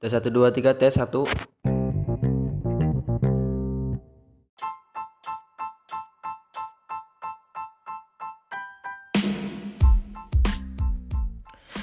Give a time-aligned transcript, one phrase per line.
[0.00, 1.12] Tes 1 2 3 tes 1.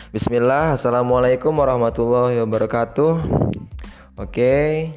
[0.10, 3.22] Bismillah, Assalamualaikum warahmatullahi wabarakatuh
[4.18, 4.90] Oke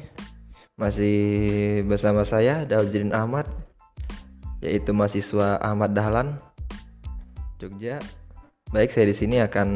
[0.73, 3.45] Masih bersama saya Daudjidin Ahmad
[4.65, 6.41] Yaitu mahasiswa Ahmad Dahlan
[7.61, 8.01] Jogja
[8.73, 9.69] Baik, saya di sini akan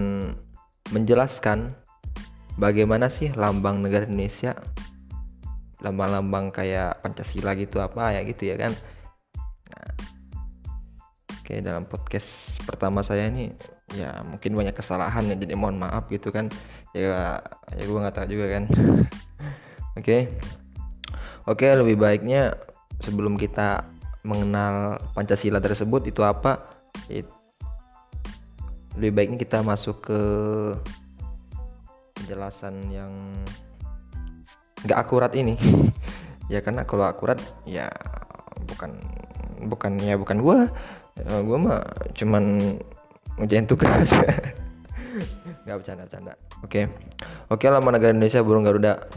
[0.89, 1.84] menjelaskan
[2.55, 4.55] bagaimana sih lambang negara Indonesia?
[5.83, 8.71] Lambang-lambang kayak Pancasila gitu apa ya gitu ya kan?
[9.69, 9.91] Nah,
[11.39, 13.51] oke dalam podcast pertama saya ini
[13.93, 16.49] ya mungkin banyak kesalahan ya jadi mohon maaf gitu kan.
[16.95, 17.43] Ya
[17.75, 18.63] ya gue nggak tahu juga kan.
[19.99, 20.27] Oke.
[21.47, 22.51] Oke lebih baiknya
[22.99, 23.87] sebelum kita
[24.27, 26.75] mengenal Pancasila tersebut itu apa?
[27.07, 27.29] It,
[28.99, 30.19] lebih baiknya kita masuk ke
[32.25, 33.13] penjelasan yang
[34.81, 35.53] nggak akurat ini.
[36.45, 37.89] Ya karena kalau akurat ya
[38.69, 39.01] bukan
[39.65, 40.69] bukan ya bukan gua.
[41.17, 41.81] Ya, gua mah
[42.13, 42.77] cuman
[43.41, 44.13] ngerjain tugas.
[45.65, 46.33] Nggak bercanda bercanda.
[46.61, 46.85] Oke.
[47.49, 49.09] Oke lama negara Indonesia burung Garuda.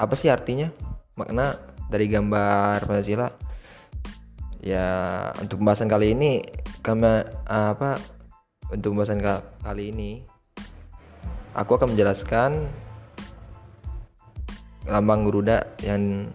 [0.00, 0.72] Apa sih artinya?
[1.20, 1.52] Makna
[1.92, 3.28] dari gambar Pancasila.
[4.64, 4.88] Ya
[5.36, 6.40] untuk pembahasan kali ini
[6.80, 8.00] kami apa
[8.72, 9.20] untuk pembahasan
[9.60, 10.24] kali ini
[11.56, 12.68] aku akan menjelaskan
[14.86, 16.28] lambang Garuda yang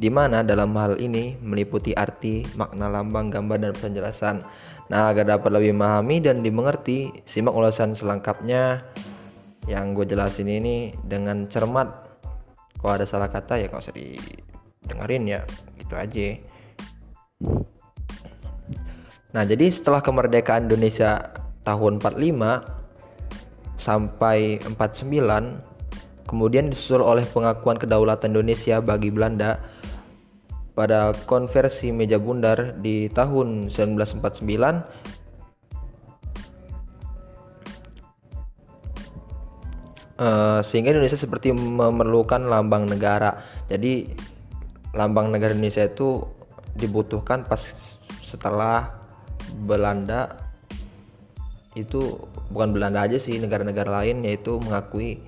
[0.00, 4.40] di mana dalam hal ini meliputi arti, makna lambang, gambar, dan penjelasan.
[4.88, 8.80] Nah, agar dapat lebih memahami dan dimengerti, simak ulasan selengkapnya
[9.68, 12.08] yang gue jelasin ini dengan cermat.
[12.80, 15.44] Kalau ada salah kata ya gak usah didengerin ya,
[15.76, 16.28] gitu aja.
[19.36, 21.28] Nah, jadi setelah kemerdekaan Indonesia
[21.60, 22.79] tahun 45,
[23.80, 29.58] sampai 49 kemudian disusul oleh pengakuan kedaulatan Indonesia bagi Belanda
[30.76, 35.18] pada konversi meja bundar di tahun 1949
[40.20, 43.40] Uh, sehingga Indonesia seperti memerlukan lambang negara.
[43.72, 44.04] Jadi
[44.92, 46.20] lambang negara Indonesia itu
[46.76, 47.64] dibutuhkan pas
[48.20, 49.00] setelah
[49.64, 50.49] Belanda
[51.84, 52.20] itu
[52.52, 55.22] bukan Belanda aja sih negara-negara lain yaitu mengakui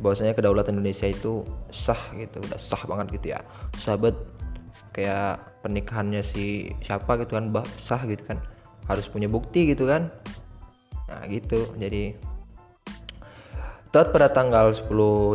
[0.00, 3.40] bahwasanya kedaulatan Indonesia itu sah gitu udah sah banget gitu ya.
[3.76, 4.16] Sahabat
[4.90, 8.40] kayak pernikahannya si siapa gitu kan bah sah gitu kan.
[8.88, 10.10] Harus punya bukti gitu kan.
[11.08, 11.70] Nah gitu.
[11.78, 12.30] Jadi
[13.90, 14.86] Tepat pada tanggal 10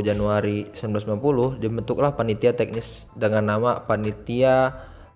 [0.07, 4.71] Januari 1990 dibentuklah panitia teknis dengan nama Panitia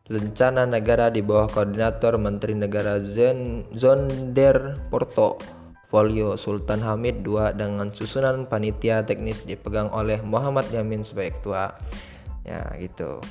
[0.10, 5.38] Rencana Negara di bawah Koordinator Menteri Negara Zen, Zonder Porto
[5.86, 11.78] Folio Sultan Hamid II dengan susunan panitia teknis dipegang oleh Muhammad Yamin sebagai ketua.
[12.42, 13.22] Ya, gitu.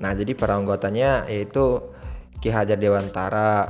[0.00, 1.84] Nah, jadi para anggotanya yaitu
[2.40, 3.68] Ki Hajar Dewantara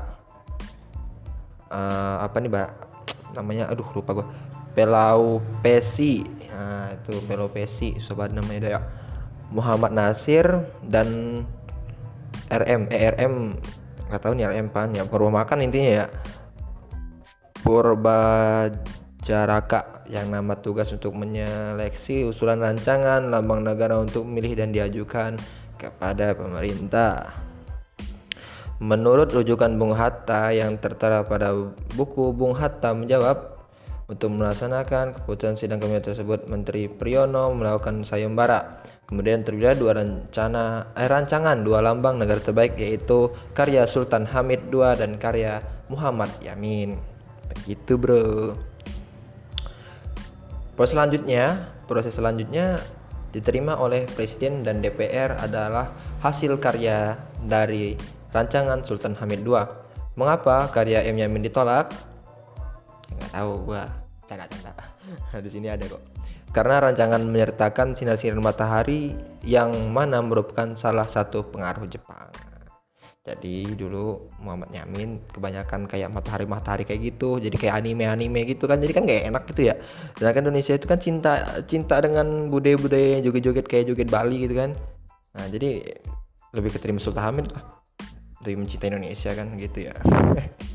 [1.75, 2.71] uh, apa nih, Mbak?
[3.35, 4.27] Namanya aduh lupa gua.
[4.79, 6.23] Pelau Pesi.
[6.55, 8.81] Nah, itu Pelau Pesi, sobat namanya ya
[9.55, 11.41] Muhammad Nasir dan
[12.51, 13.55] RM ERM
[14.11, 16.07] nggak tahu nih RM pan ya bukan makan intinya ya.
[17.65, 18.69] Purba
[19.25, 25.41] Jaraka yang nama tugas untuk menyeleksi usulan rancangan lambang negara untuk memilih dan diajukan
[25.81, 27.33] kepada pemerintah.
[28.85, 31.57] Menurut rujukan Bung Hatta yang tertera pada
[31.97, 33.57] buku Bung Hatta menjawab
[34.13, 38.84] untuk melaksanakan keputusan sidang kabinet tersebut Menteri Priyono melakukan sayembara
[39.15, 44.83] Kemudian terjadi dua rencana eh, rancangan dua lambang negara terbaik yaitu karya Sultan Hamid II
[44.99, 46.99] dan karya Muhammad Yamin.
[47.47, 48.59] Begitu, Bro.
[50.75, 52.83] Proses selanjutnya, proses selanjutnya
[53.31, 57.95] diterima oleh Presiden dan DPR adalah hasil karya dari
[58.35, 59.63] rancangan Sultan Hamid II.
[60.19, 61.95] Mengapa karya M Yamin ditolak?
[63.15, 63.87] Enggak tahu gua.
[64.27, 64.75] Canda-canda.
[65.47, 66.14] Di sini ada kok
[66.55, 69.11] karena rancangan menyertakan sinar-sinar matahari
[69.43, 72.31] yang mana merupakan salah satu pengaruh Jepang.
[73.25, 78.93] Jadi dulu Muhammad Yamin kebanyakan kayak matahari-matahari kayak gitu, jadi kayak anime-anime gitu kan, jadi
[78.93, 79.75] kan kayak enak gitu ya.
[80.15, 81.33] Sedangkan Indonesia itu kan cinta
[81.65, 84.77] cinta dengan budaya-budaya joget-joget kayak joget Bali gitu kan.
[85.35, 85.99] Nah jadi
[86.53, 87.65] lebih keterima Sultan Hamid lah,
[88.45, 89.97] lebih mencintai Indonesia kan gitu ya.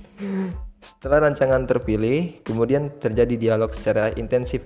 [0.89, 4.65] Setelah rancangan terpilih, kemudian terjadi dialog secara intensif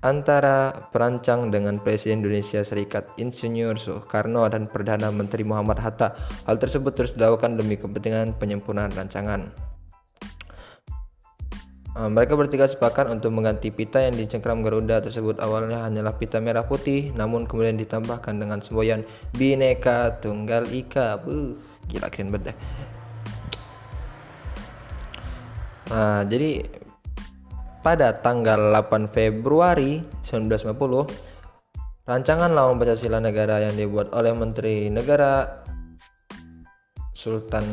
[0.00, 6.16] antara perancang dengan Presiden Indonesia Serikat Insinyur Soekarno dan Perdana Menteri Muhammad Hatta.
[6.48, 9.52] Hal tersebut terus dilakukan demi kepentingan penyempurnaan rancangan.
[11.90, 16.62] Uh, mereka bertiga sepakat untuk mengganti pita yang dicengkram Garuda tersebut awalnya hanyalah pita merah
[16.62, 19.02] putih namun kemudian ditambahkan dengan semboyan
[19.34, 21.18] Bineka Tunggal Ika.
[21.20, 21.58] Buh,
[21.90, 22.54] gila keren banget.
[25.90, 26.62] Nah, jadi
[27.80, 35.64] pada tanggal 8 Februari 1950 rancangan lambang Pancasila negara yang dibuat oleh Menteri Negara
[37.20, 37.66] Sultan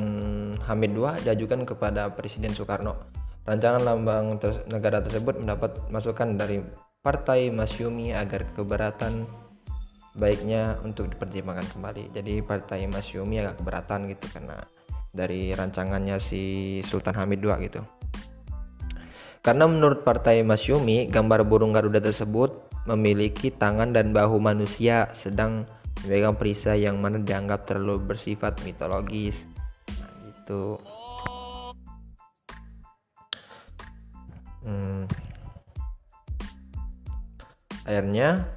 [0.68, 3.00] Hamid II diajukan kepada Presiden Soekarno.
[3.48, 6.60] Rancangan lambang ter negara tersebut mendapat masukan dari
[7.00, 9.24] Partai Masyumi agar keberatan
[10.20, 12.12] baiknya untuk dipertimbangkan kembali.
[12.12, 14.60] Jadi Partai Masyumi agak keberatan gitu karena
[15.16, 16.44] dari rancangannya si
[16.84, 17.80] Sultan Hamid II gitu.
[19.48, 25.64] Karena menurut Partai Masyumi, gambar burung Garuda tersebut memiliki tangan dan bahu manusia sedang
[26.04, 29.48] memegang perisai yang mana dianggap terlalu bersifat mitologis.
[30.04, 30.64] Nah, gitu.
[34.68, 35.08] Hmm.
[37.88, 38.52] Akhirnya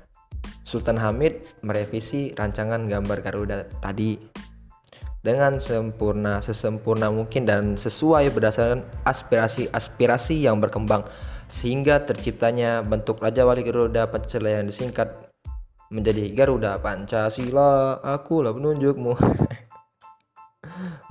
[0.67, 4.19] Sultan Hamid merevisi rancangan gambar Garuda tadi
[5.21, 11.05] dengan sempurna sesempurna mungkin dan sesuai berdasarkan aspirasi-aspirasi yang berkembang.
[11.51, 15.11] Sehingga terciptanya bentuk Raja Wali Garuda Pancasila yang disingkat
[15.91, 17.99] menjadi Garuda Pancasila.
[18.01, 19.13] Akulah penunjukmu.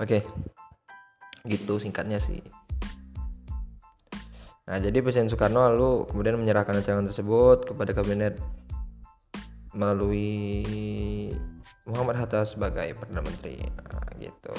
[0.00, 0.22] Okay.
[1.40, 2.44] gitu singkatnya sih.
[4.68, 8.36] Nah, jadi Presiden Soekarno lalu kemudian menyerahkan rancangan tersebut kepada kabinet
[9.74, 10.34] melalui
[11.86, 13.62] Muhammad Hatta sebagai Perdana Menteri.
[13.62, 14.56] Nah, gitu.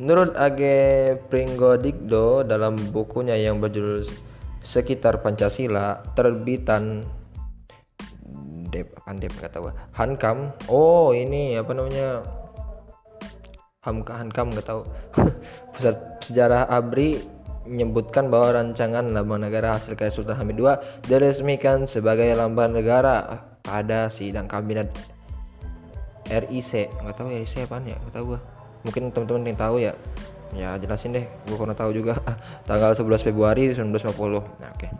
[0.00, 4.08] Menurut Age Pringgodikdo dalam bukunya yang berjudul
[4.64, 7.04] Sekitar Pancasila, terbitan
[8.70, 9.74] Dep apa Dep kata gua.
[9.92, 10.54] Hankam.
[10.70, 12.22] Oh, ini apa namanya?
[13.84, 14.82] Hamka Hankam nggak tahu.
[15.74, 17.20] Pusat Sejarah Abri
[17.70, 20.74] menyebutkan bahwa rancangan lambang negara hasil karya Sultan Hamid II
[21.06, 24.90] diresmikan sebagai lambang negara pada sidang kabinet
[26.26, 28.40] RIC nggak tahu RIC apa ya nggak tahu gua.
[28.82, 29.92] Mungkin teman-teman yang tahu ya.
[30.50, 31.30] Ya jelasin deh.
[31.46, 32.18] Gua kurang tahu juga.
[32.68, 33.78] Tanggal 11 Februari 1950
[34.58, 34.78] nah oke.
[34.78, 34.90] Okay.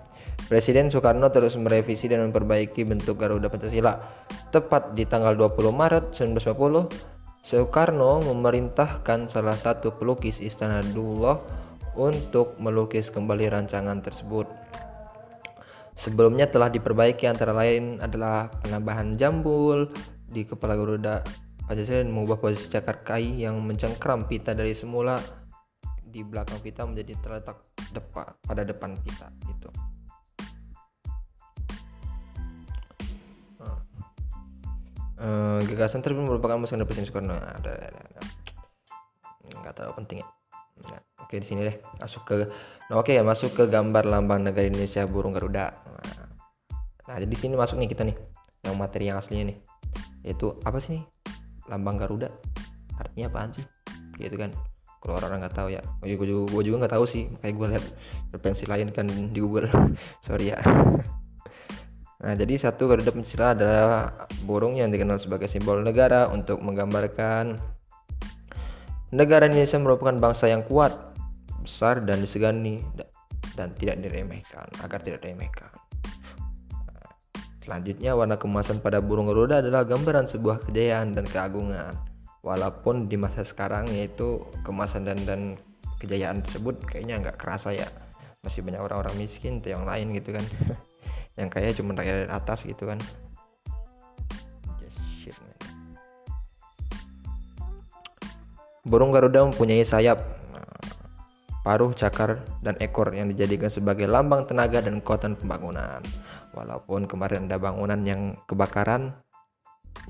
[0.50, 4.02] Presiden Soekarno terus merevisi dan memperbaiki bentuk Garuda Pancasila.
[4.50, 6.90] Tepat di tanggal 20 Maret 1950,
[7.46, 11.38] Soekarno memerintahkan salah satu pelukis Istana Dullah
[11.98, 14.46] untuk melukis kembali rancangan tersebut.
[16.00, 19.92] Sebelumnya telah diperbaiki antara lain adalah penambahan jambul
[20.30, 21.20] di kepala Garuda
[21.68, 25.20] Pancasila dan mengubah posisi cakar kai yang mencengkram pita dari semula
[26.02, 27.62] di belakang pita menjadi terletak
[27.94, 29.70] depan pada depan pita itu.
[35.20, 37.36] Uh, gagasan tersebut merupakan musuh Presiden Soekarno.
[37.36, 38.20] Ada, ada, ada.
[39.52, 40.39] Nggak terlalu penting ya.
[40.88, 41.76] Nah, oke di sini deh.
[42.00, 42.34] Masuk ke
[42.90, 45.70] nah oke ya masuk ke gambar lambang negara Indonesia burung Garuda.
[45.74, 46.26] Nah,
[47.06, 48.16] nah jadi sini masuk nih kita nih
[48.64, 49.58] yang materi yang aslinya nih.
[50.24, 51.04] Yaitu apa sih nih?
[51.68, 52.28] Lambang Garuda.
[52.96, 53.64] Artinya apaan sih?
[54.16, 54.52] Gitu kan.
[55.00, 55.80] Kalau orang nggak tahu ya.
[56.04, 57.24] Gue juga gue juga nggak tahu sih.
[57.40, 57.84] Kayak gue lihat
[58.36, 59.68] referensi lain kan di Google.
[60.26, 60.60] Sorry ya.
[62.20, 64.12] Nah, jadi satu Garuda Pancasila adalah
[64.44, 67.56] burung yang dikenal sebagai simbol negara untuk menggambarkan
[69.10, 70.94] Negara Indonesia merupakan bangsa yang kuat,
[71.66, 72.78] besar dan disegani
[73.58, 75.66] dan tidak diremehkan agar tidak diremehkan.
[77.66, 81.92] Selanjutnya warna kemasan pada burung Garuda adalah gambaran sebuah kejayaan dan keagungan.
[82.40, 85.40] Walaupun di masa sekarang yaitu kemasan dan dan
[86.00, 87.90] kejayaan tersebut kayaknya nggak kerasa ya.
[88.46, 90.46] Masih banyak orang-orang miskin atau yang lain gitu kan.
[91.38, 92.98] yang kayak cuma rakyat atas gitu kan.
[98.80, 100.24] Burung Garuda mempunyai sayap,
[101.60, 106.00] paruh, cakar, dan ekor yang dijadikan sebagai lambang tenaga dan kekuatan pembangunan.
[106.56, 109.12] Walaupun kemarin ada bangunan yang kebakaran,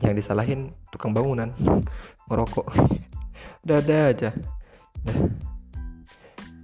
[0.07, 1.51] yang disalahin tukang bangunan
[2.31, 2.71] ngerokok.
[3.67, 4.31] Dada aja.
[5.05, 5.50] Nah,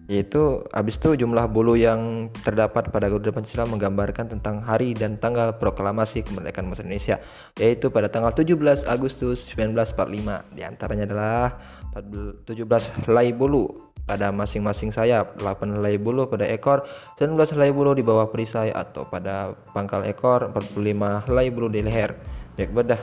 [0.06, 5.58] yaitu habis itu jumlah bulu yang terdapat pada Garuda Pancasila menggambarkan tentang hari dan tanggal
[5.58, 7.16] proklamasi kemerdekaan bangsa Indonesia
[7.58, 11.58] yaitu pada tanggal 17 Agustus 1945 di antaranya adalah
[11.98, 12.46] 17
[13.08, 16.86] helai bulu pada masing-masing sayap, 8 helai bulu pada ekor,
[17.18, 22.14] 19 helai bulu di bawah perisai atau pada pangkal ekor, 45 helai bulu di leher.
[22.54, 23.02] Baik bedah.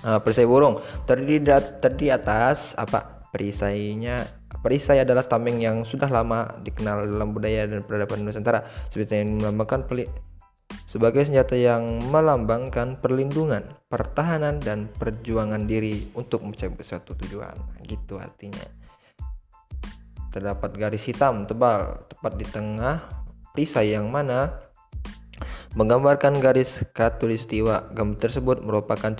[0.00, 1.44] Uh, perisai burung terdiri
[1.76, 8.26] terdiri atas apa perisainya Perisai adalah tameng yang sudah lama dikenal dalam budaya dan peradaban
[8.26, 9.86] Nusantara seperti yang melambangkan
[10.90, 17.54] sebagai senjata yang melambangkan perlindungan, pertahanan dan perjuangan diri untuk mencapai suatu tujuan.
[17.86, 18.82] Gitu artinya.
[20.30, 23.02] terdapat garis hitam tebal tepat di tengah
[23.50, 24.62] perisai yang mana
[25.74, 27.90] menggambarkan garis katulistiwa.
[27.90, 29.10] Gambar tersebut merupakan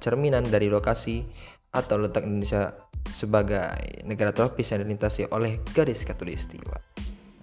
[0.00, 1.28] cerminan dari lokasi
[1.72, 2.72] atau letak Indonesia
[3.08, 6.76] sebagai negara tropis yang dilintasi oleh garis katulistiwa.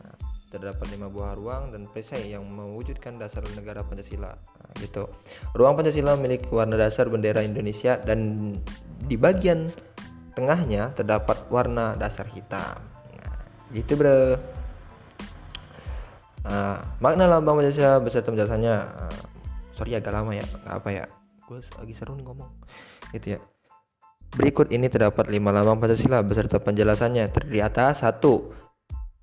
[0.02, 0.16] Nah,
[0.54, 4.34] terdapat lima buah ruang dan perisai yang mewujudkan dasar negara Pancasila.
[4.34, 5.10] Nah, gitu.
[5.58, 8.54] Ruang Pancasila memiliki warna dasar bendera Indonesia dan
[9.06, 9.70] di bagian
[10.38, 12.78] tengahnya terdapat warna dasar hitam.
[13.18, 13.38] Nah,
[13.74, 14.38] gitu bro.
[16.46, 18.76] Nah, makna lambang Pancasila beserta penjelasannya.
[18.78, 19.22] Uh,
[19.74, 21.06] sorry agak lama ya, apa ya.
[21.46, 22.50] Gue lagi seru nih ngomong.
[23.14, 23.40] Gitu ya.
[24.36, 27.32] Berikut ini terdapat lima lambang Pancasila beserta penjelasannya.
[27.32, 28.52] Terdiri atas satu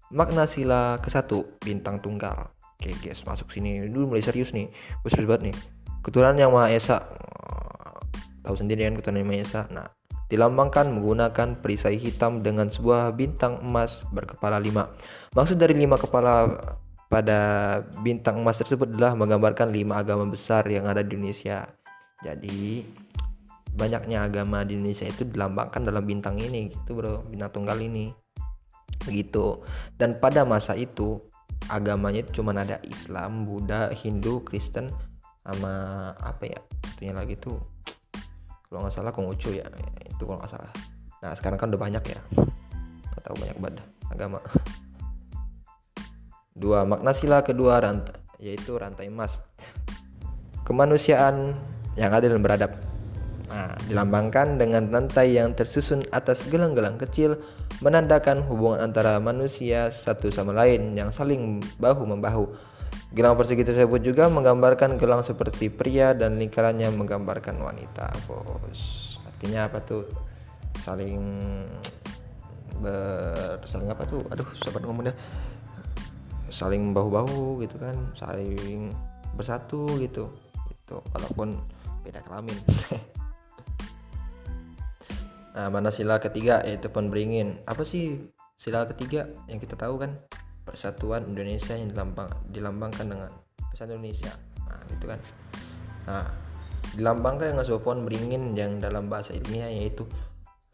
[0.09, 2.49] makna sila ke satu bintang tunggal.
[2.81, 4.73] Oke guys, masuk sini dulu mulai serius nih.
[5.05, 5.57] Gue serius banget nih.
[6.01, 6.99] Keturunan yang Maha Esa.
[8.41, 9.63] Tahu sendiri kan keturunan yang Maha Esa.
[9.69, 9.87] Nah,
[10.33, 14.89] dilambangkan menggunakan perisai hitam dengan sebuah bintang emas berkepala lima.
[15.37, 16.57] Maksud dari lima kepala
[17.13, 17.41] pada
[18.01, 21.69] bintang emas tersebut adalah menggambarkan lima agama besar yang ada di Indonesia.
[22.25, 22.81] Jadi
[23.73, 28.13] banyaknya agama di Indonesia itu dilambangkan dalam bintang ini gitu bro, bintang tunggal ini.
[29.03, 29.65] Begitu.
[29.97, 31.19] Dan pada masa itu
[31.71, 34.93] agamanya cuma ada Islam, Buddha, Hindu, Kristen
[35.43, 36.61] sama apa ya?
[36.87, 37.59] Satunya lagi tuh
[38.69, 39.67] kalau nggak salah Konghucu ya,
[40.07, 40.73] itu kalau nggak salah.
[41.21, 42.21] Nah sekarang kan udah banyak ya,
[43.21, 44.41] nggak banyak banget agama.
[46.53, 49.37] Dua, makna sila kedua rantai, yaitu rantai emas.
[50.65, 51.57] Kemanusiaan
[51.97, 52.73] yang adil dan beradab.
[53.53, 57.37] Nah, dilambangkan dengan rantai yang tersusun atas gelang-gelang kecil
[57.85, 62.49] menandakan hubungan antara manusia satu sama lain yang saling bahu membahu.
[63.13, 69.21] Gelang persegi tersebut juga menggambarkan gelang seperti pria dan lingkarannya menggambarkan wanita, bos.
[69.29, 70.09] Artinya apa tuh?
[70.81, 71.21] Saling
[72.81, 74.25] ber saling apa tuh?
[74.33, 75.13] Aduh, sobat ngomongnya
[76.53, 78.93] saling bahu-bahu gitu kan saling
[79.33, 80.29] bersatu gitu
[80.69, 81.57] itu walaupun
[82.05, 82.55] beda kelamin
[85.53, 87.61] nah mana sila ketiga yaitu beringin.
[87.69, 90.17] Apa sih sila ketiga yang kita tahu kan?
[90.63, 93.31] Persatuan Indonesia yang dilambang dilambangkan dengan
[93.71, 94.33] persatuan Indonesia.
[94.69, 95.21] Nah gitu kan.
[96.09, 96.27] Nah
[96.97, 100.09] dilambangkan dengan sebuah pohon beringin yang dalam bahasa ilmiah yaitu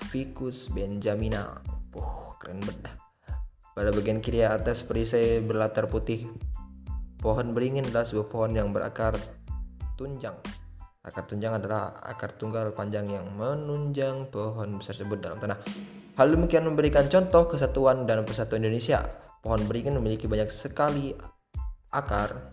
[0.08, 1.61] Ficus benjamina.
[1.92, 3.08] Wah, keren banget
[3.78, 6.26] pada bagian kiri atas perisai berlatar putih.
[7.23, 9.14] Pohon beringin adalah sebuah pohon yang berakar
[9.94, 10.35] tunjang.
[11.07, 15.62] Akar tunjang adalah akar tunggal panjang yang menunjang pohon tersebut dalam tanah.
[16.19, 19.07] Hal demikian memberikan contoh kesatuan dan persatuan Indonesia.
[19.38, 21.14] Pohon beringin memiliki banyak sekali
[21.95, 22.50] akar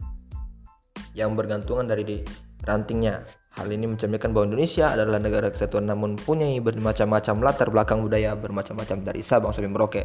[1.18, 2.22] yang bergantungan dari
[2.62, 3.26] rantingnya.
[3.58, 9.02] Hal ini mencerminkan bahwa Indonesia adalah negara kesatuan namun punya bermacam-macam latar belakang budaya bermacam-macam
[9.02, 10.04] dari Sabang sampai Merauke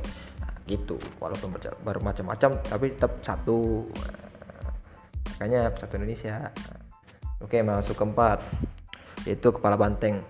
[0.71, 1.51] gitu walaupun
[1.83, 3.91] bermacam-macam tapi tetap satu
[5.35, 6.55] makanya satu Indonesia
[7.41, 8.41] oke masuk keempat.
[9.29, 10.25] Yaitu kepala banteng.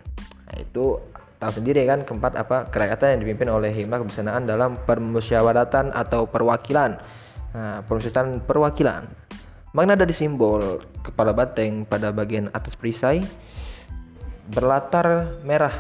[0.51, 0.99] Nah, itu
[1.39, 6.99] tahu sendiri kan keempat apa kerakyatan yang dipimpin oleh hikmah kebijaksanaan dalam permusyawaratan atau perwakilan.
[7.55, 9.03] Nah, permusyawaratan perwakilan.
[9.71, 13.23] Makna dari simbol kepala banteng pada bagian atas perisai
[14.51, 15.71] berlatar merah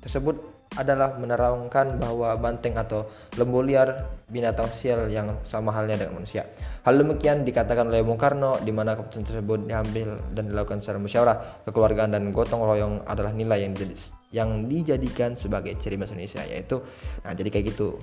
[0.00, 6.46] tersebut adalah menerangkan bahwa banteng atau lembu liar binatang sosial yang sama halnya dengan manusia.
[6.86, 11.36] Hal demikian dikatakan oleh Bung Karno di mana keputusan tersebut diambil dan dilakukan secara musyawarah,
[11.66, 13.74] kekeluargaan dan gotong royong adalah nilai yang
[14.30, 16.78] yang dijadikan sebagai ciri bahasa Indonesia yaitu
[17.26, 17.98] nah jadi kayak gitu.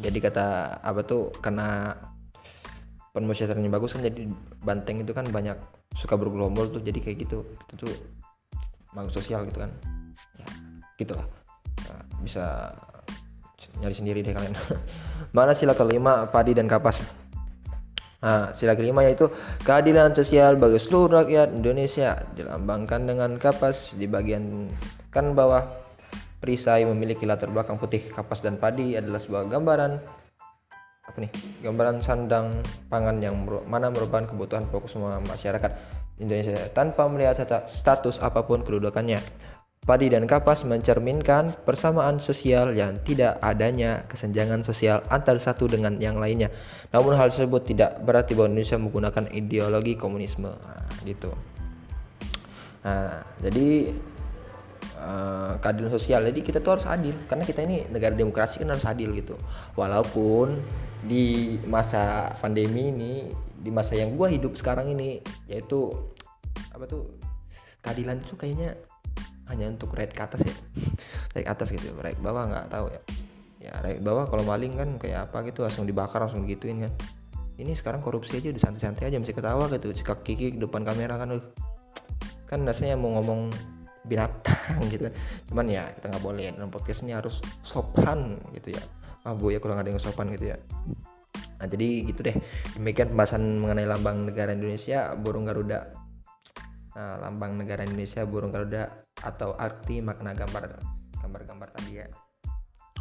[0.00, 1.94] Jadi kata apa tuh karena
[3.14, 4.26] permusyawaratannya bagus kan jadi
[4.66, 5.54] banteng itu kan banyak
[5.94, 7.92] suka bergerombol tuh jadi kayak gitu itu tuh
[8.90, 9.70] bagus sosial gitu kan
[10.42, 10.46] ya
[10.98, 11.26] gitulah
[12.22, 12.72] bisa
[13.80, 14.54] nyari sendiri deh kalian.
[15.36, 16.98] Mana sila kelima padi dan kapas?
[18.24, 19.28] Nah, sila kelima yaitu
[19.68, 23.92] keadilan sosial bagi seluruh rakyat Indonesia dilambangkan dengan kapas.
[23.92, 24.72] Di bagian
[25.12, 25.68] kan bawah
[26.40, 28.08] perisai memiliki latar belakang putih.
[28.08, 29.92] Kapas dan padi adalah sebuah gambaran
[31.04, 31.32] apa nih?
[31.60, 33.36] Gambaran sandang pangan yang
[33.68, 35.72] mana merupakan kebutuhan pokok semua masyarakat
[36.16, 36.56] Indonesia.
[36.72, 39.20] Tanpa melihat status apa pun kedudukannya
[39.84, 46.16] Padi dan kapas mencerminkan persamaan sosial yang tidak adanya kesenjangan sosial antara satu dengan yang
[46.16, 46.48] lainnya.
[46.88, 50.48] Namun hal tersebut tidak berarti bahwa Indonesia menggunakan ideologi komunisme.
[50.48, 51.36] Nah, gitu.
[52.80, 53.92] Nah, jadi
[55.04, 56.20] uh, keadilan sosial.
[56.32, 59.36] Jadi kita tuh harus adil karena kita ini negara demokrasi kan harus adil gitu.
[59.76, 60.64] Walaupun
[61.04, 63.12] di masa pandemi ini,
[63.52, 65.92] di masa yang gua hidup sekarang ini yaitu
[66.72, 67.04] apa tuh
[67.84, 68.80] keadilan tuh kayaknya
[69.52, 70.54] hanya untuk ride ke atas ya.
[71.32, 71.92] Ke atas gitu.
[71.92, 73.00] Ke bawah nggak tahu ya.
[73.64, 76.92] Ya rakyat bawah kalau maling kan kayak apa gitu langsung dibakar langsung gituin kan.
[77.54, 79.88] Ini sekarang korupsi aja udah santai-santai aja masih ketawa gitu.
[79.96, 81.44] Sikap kiki depan kamera kan uh.
[82.44, 83.48] kan rasanya mau ngomong
[84.04, 85.14] binatang gitu kan.
[85.48, 86.52] Cuman ya kita nggak boleh.
[86.52, 88.82] Dalam podcast ini harus sopan gitu ya.
[89.24, 90.56] Ah bu ya nggak ada yang sopan gitu ya.
[91.56, 92.36] Nah jadi gitu deh.
[92.76, 96.03] Demikian pembahasan mengenai lambang negara Indonesia burung Garuda
[96.94, 100.78] nah, lambang negara Indonesia burung Garuda atau arti makna gambar
[101.22, 102.08] gambar-gambar tadi ya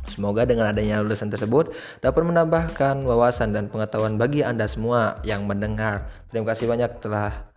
[0.03, 1.71] Semoga dengan adanya lulusan tersebut
[2.03, 6.11] dapat menambahkan wawasan dan pengetahuan bagi Anda semua yang mendengar.
[6.27, 7.49] Terima kasih banyak telah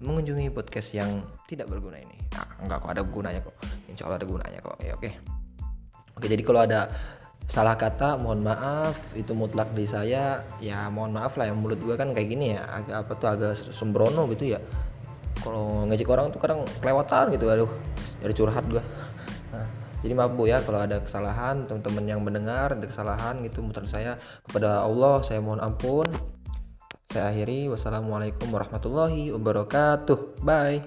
[0.00, 2.18] mengunjungi podcast yang tidak berguna ini.
[2.34, 3.54] Nah, enggak kok ada gunanya kok.
[3.86, 4.76] Insya Allah ada gunanya kok.
[4.80, 5.10] Ya oke.
[6.18, 6.88] Oke, jadi kalau ada
[7.46, 11.92] salah kata mohon maaf itu mutlak di saya ya mohon maaf lah yang mulut gue
[11.92, 14.58] kan kayak gini ya agak apa tuh agak sembrono gitu ya
[15.44, 17.70] kalau ngejek orang tuh kadang kelewatan gitu aduh
[18.24, 18.80] jadi curhat gue
[19.52, 19.68] nah,
[20.00, 24.16] jadi maaf bu ya kalau ada kesalahan teman-teman yang mendengar ada kesalahan gitu menurut saya
[24.48, 26.04] kepada Allah saya mohon ampun.
[27.14, 30.42] Saya akhiri wassalamualaikum warahmatullahi wabarakatuh.
[30.42, 30.82] Bye